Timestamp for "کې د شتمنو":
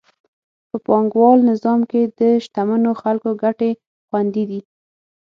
1.91-2.91